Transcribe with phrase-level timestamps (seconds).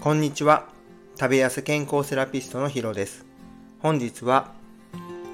[0.00, 0.68] こんにちは。
[1.18, 3.26] 食べやす健康セラピストのヒロです。
[3.80, 4.52] 本日は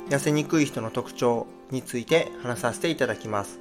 [0.09, 3.61] 痩せにくい人の特徴について話させていただきます。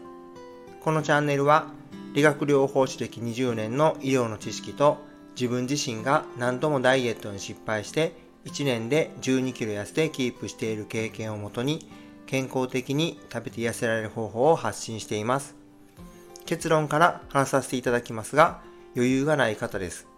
[0.80, 1.68] このチャンネルは
[2.14, 4.98] 理学療法士歴20年の医療の知識と
[5.36, 8.16] 自分自身が何度もダイエットに失敗して
[8.46, 11.86] 1年で12キロ痩せてキープしている経験をもとに
[12.28, 15.54] 健康的に食べて痩せられる方法を発信しています。
[16.46, 18.62] 結論から話させていただきますが
[18.96, 20.13] 余裕がない方です。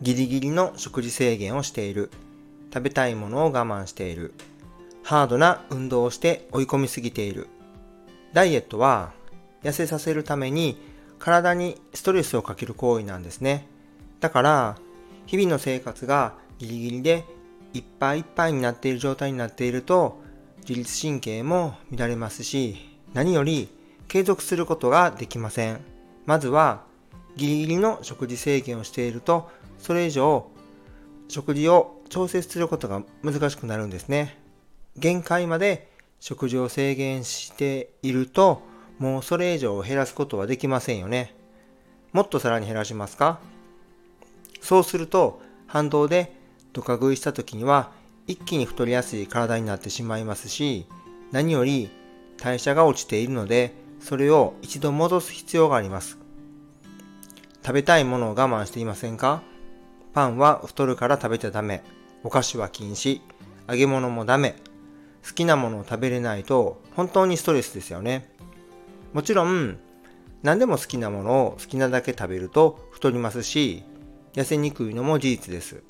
[0.00, 2.10] ギリギリの食事制限をしている。
[2.72, 4.32] 食べたいものを我慢している。
[5.02, 7.48] ハードな運動をして追い込みすぎている。
[8.32, 9.12] ダイエットは
[9.62, 10.78] 痩せさせるために
[11.18, 13.66] 体にストレスをかける行為なんですね。
[14.20, 14.76] だから
[15.26, 17.24] 日々の生活がギリギリで
[17.72, 20.20] いっぱいいっぱいになっている状態になっていると
[20.60, 22.76] 自律神経も乱れますし
[23.14, 23.68] 何より
[24.08, 25.80] 継続することができません。
[26.26, 26.82] まずは
[27.36, 30.50] ギリギリの食事制限をしているとそれ以上
[31.28, 34.38] 食事を調節することが難しくなるんですね。
[34.96, 35.90] 限界まで
[36.20, 38.62] 食事を制限していると
[38.98, 41.34] もうそれ以上減らすことはできませんよね。
[42.12, 43.38] もっとさらに減らしますか？
[44.60, 46.34] そうすると反動で
[46.72, 47.92] ドカ食いした時には
[48.26, 50.86] 一気に太りやすい体になってしまいますし
[51.30, 51.90] 何より
[52.38, 56.18] 代謝が落ちているのでそれを一度戻す必要があります。
[57.62, 59.42] 食べたいものを我慢していませんか？
[60.12, 61.82] パンは太るから食べちゃダメ。
[62.24, 63.20] お菓子は禁止。
[63.68, 64.56] 揚げ物もダメ。
[65.26, 68.30] 好きなものを食べれないと本当にストレスですよね。
[69.12, 69.78] もちろん、
[70.42, 73.84] 何でも好きなものを好きなだけ食べると太りますし、
[74.34, 75.82] 痩せにくいのも事実です。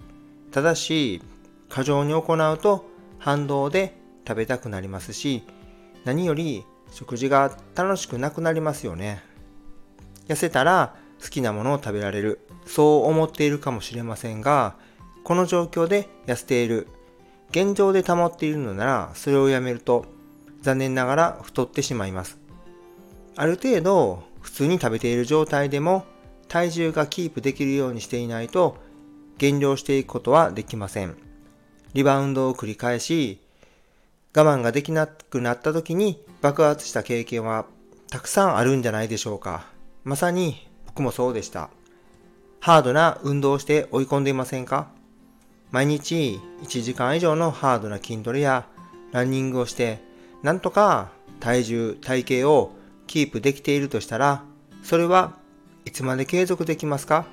[0.50, 1.22] ただし、
[1.69, 2.88] 過剰に行うと
[3.19, 5.44] 反動で食べたくなりますし、
[6.05, 9.22] 何より食事が楽しくなくなりますよね。
[10.27, 12.41] 痩せたら好きなものを食べられる。
[12.66, 14.77] そう思っているかもしれませんが、
[15.25, 16.88] この状況で痩せている。
[17.50, 20.06] 現状で保っているのなら、それをやめると、
[20.60, 22.38] 残念ながら太ってしまいます。
[23.37, 26.04] ある程度、普通に食べている状態でも、
[26.48, 28.76] 体重がキープできるようにしていないと、
[29.38, 31.16] 減量していくことはできません。
[31.94, 33.41] リバウンドを繰り返し、
[34.34, 37.66] 我慢ができなくなった時に爆発した経験は
[38.10, 39.66] たくさんあるんじゃないでしょうか。
[40.04, 40.67] まさに
[41.03, 41.70] もそうでした。
[42.60, 44.88] ハードな運動をして追い込んでいませんか？
[45.70, 48.66] 毎日1時間以上のハードな筋トレや
[49.12, 50.00] ランニングをして、
[50.42, 51.10] なんとか
[51.41, 52.72] 体重、体型を
[53.06, 54.42] キープできているとしたら、
[54.82, 55.36] それは
[55.84, 57.26] いつまで継続できますか？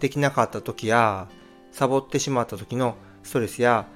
[0.00, 1.28] できなかった時や、
[1.72, 3.86] サボってしまった時のストレスや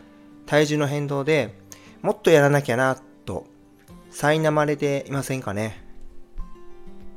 [0.47, 1.59] 体重の変動で
[2.03, 3.47] もっとやらなきゃなと
[4.11, 5.83] 苛まれていませんかね？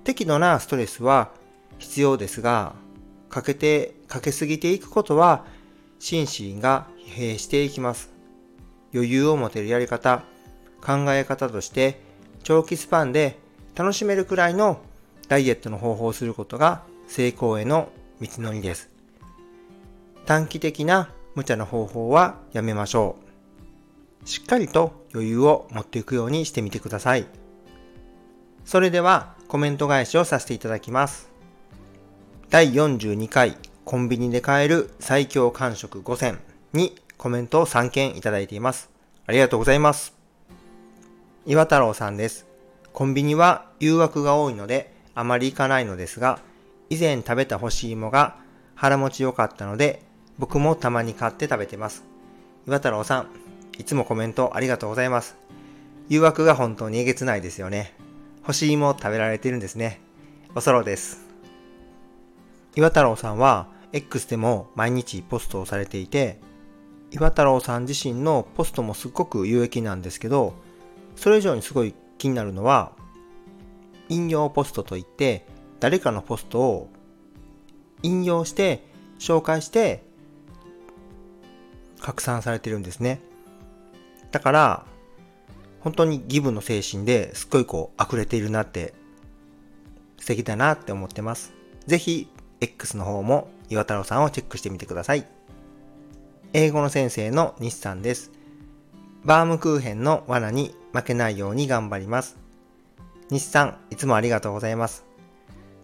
[0.04, 1.32] 適度なストレスは
[1.80, 2.74] 必要ですが、
[3.30, 5.46] かけて、かけすぎていくことは、
[6.00, 8.12] 心身が疲弊していきます。
[8.94, 10.24] 余裕を持てるやり方、
[10.82, 12.00] 考え方として、
[12.44, 13.40] 長期スパンで
[13.76, 14.82] 楽しめるくらいの
[15.30, 17.90] ダイエットの方法をすることが成功への
[18.22, 18.90] 道のりです。
[20.26, 23.16] 短期的な無茶な方法はやめましょ
[24.24, 24.28] う。
[24.28, 27.26] しっかりと余裕を持っていくようにしてみてください。
[28.66, 31.30] それではコメント返しをさせていただきます。
[32.50, 33.56] 第42回
[33.86, 36.40] コンビニで買える最強完食5選
[36.74, 38.90] にコメントを3件いただいています。
[39.28, 40.16] ありがとうございます。
[41.46, 42.48] 岩太郎さんです。
[42.94, 46.40] コンビニは誘惑が多いのであまり行かないのですが、
[46.90, 48.38] 以前食べた干し芋が
[48.74, 50.02] 腹持ち良かったので、
[50.40, 52.04] 僕もたまに買って食べてます。
[52.68, 53.28] 岩太郎さん、
[53.78, 55.36] いつもコメントありがとうございます。
[56.10, 57.94] 誘惑が本当にえげつないですよね。
[58.44, 60.02] 干し芋を食べられてるんですね。
[60.54, 61.26] おそろです。
[62.76, 66.42] 岩太郎さんは X でも毎日ポストをされていて、
[67.12, 70.56] 岩太郎さん自身のポストもすっごく有益なんですけど、
[71.16, 72.92] それ以上にすごい気になるのは、
[74.10, 75.46] 引用ポストといって、
[75.80, 76.90] 誰かのポストを
[78.02, 78.84] 引用して
[79.20, 80.04] 紹介して
[82.02, 83.22] 拡散されてるんですね。
[84.32, 84.86] だから、
[85.84, 88.94] 本当にギブの精神ですっごいこう溢れているなって
[90.18, 91.54] 素敵だなって思ってます。
[91.86, 92.30] ぜひ
[92.62, 95.28] X の方も岩太郎さんをチェックしてみてください。
[96.54, 98.32] 英語の先生の西さんです。
[99.26, 102.38] バームクーヘンの罠に負けないように頑張ります。
[103.30, 105.04] 西さん、いつもありがとうございます。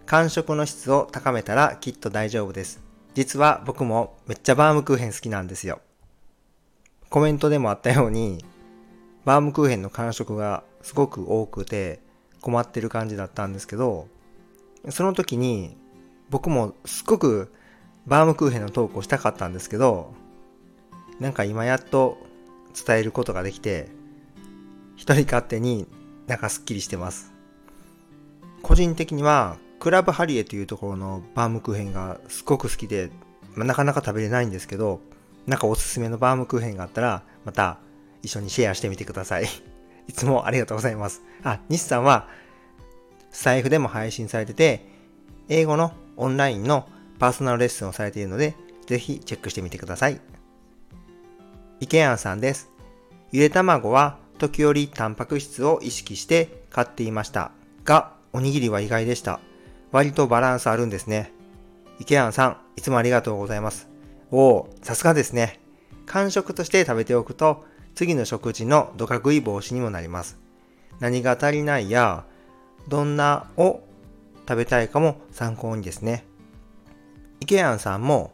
[0.06, 2.82] 感触の質を高めたらきっと大丈夫です。
[3.16, 5.82] 実は僕もめっちゃバームクーヘン好きなんですよ。
[7.10, 8.46] コメントでもあったように、
[9.30, 12.00] バームクーヘンの感触がすごく多くて
[12.42, 14.08] 困ってる感じだったんですけど、
[14.90, 15.78] その時に
[16.32, 17.54] 僕もすっごく
[18.08, 20.16] バームクーヘンのトークをしたかったんですけど、
[21.20, 22.18] なんか今やっと
[22.74, 23.90] 伝えることができて、
[24.96, 25.86] 一人勝手に
[26.26, 27.32] なんかスッキリしてます。
[28.64, 33.12] 個人的には、クラブハリエというところのバームクーヘンがすごく好きで、
[33.54, 35.02] まあ、なかなか食べれないんですけど、
[35.46, 37.78] なんかおすすめのバームクーヘンがあったら、また
[38.22, 39.46] 一緒にシェアしてみてください。
[40.08, 41.22] いつもありがとうございます。
[41.44, 42.28] あ、西さんは、
[43.32, 44.86] スタイフでも配信されてて、
[45.48, 46.88] 英語のオンラインの
[47.20, 48.56] パーソナルレッスンをされているので、
[48.88, 50.20] ぜひチェックしてみてください。
[51.80, 52.70] 池谷さんです。
[53.32, 57.52] ゆで卵は時折タンパク質を意識して買っていました
[57.84, 59.40] が、おにぎりは意外でした。
[59.92, 61.32] 割とバランスあるんですね。
[62.00, 63.88] 池谷さん、いつもありがとうございます。
[64.32, 65.60] おお、さすがですね。
[66.06, 67.66] 間食として食べておくと、
[68.00, 70.40] 次の食事のドカ食い防止にもなります。
[71.02, 72.24] 何が足りないや、
[72.88, 73.82] どんなを
[74.48, 76.24] 食べたいかも参考にですね。
[77.42, 78.32] 池谷さんも、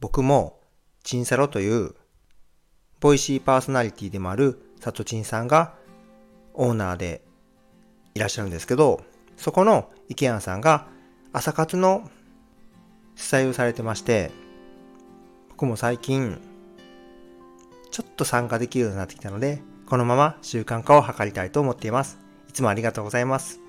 [0.00, 0.58] 僕も、
[1.04, 1.94] チンサロという、
[2.98, 5.74] ボイシーパーソナリティでもあるサトチンさんが
[6.52, 7.22] オーナーで
[8.16, 9.00] いらっしゃるんですけど、
[9.36, 10.88] そこの池谷さんが
[11.32, 12.10] 朝活の
[13.14, 14.32] 主催をされてまして、
[15.50, 16.40] 僕も最近、
[17.94, 22.18] ちょっと参加できるようになってきたので、このまま習慣化を図りたいと思っています。
[22.48, 23.60] いつもありがとうございます。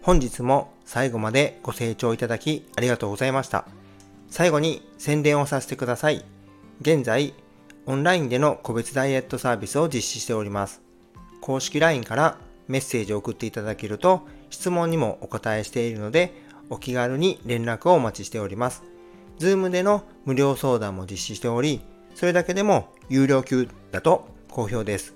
[0.00, 3.66] 本日も最後までご清聴いただきありがとうございました。
[4.28, 6.24] 最後に宣伝をさせてください。
[6.80, 7.34] 現在、
[7.86, 10.80] オンラインでの個別ダイエットサービスを実施しております。
[11.40, 12.38] 公式 LINE から
[12.68, 16.32] メッセージを送っていただけると質問にもお答えしているので
[16.70, 18.84] お気軽に連絡をお待ちしております。
[19.40, 21.80] Zoom での無料相談も実施しており、
[22.16, 25.14] それだけでも有料級だと好評です。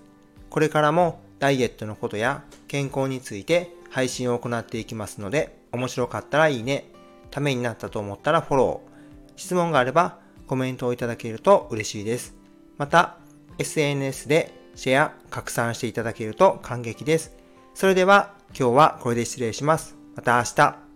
[0.50, 6.90] これからもダイエットのことや健康について配信を行っていきますので、面白かったらいいね、
[7.30, 12.34] ためになったと思ったらフォロー、質問があればコメントをいただけると嬉しいです。
[12.76, 13.16] また、
[13.56, 17.34] SNS でシェア、拡散していただけると感激です。
[17.72, 19.96] それでは今日はこれで失礼します。
[20.16, 20.89] また明日。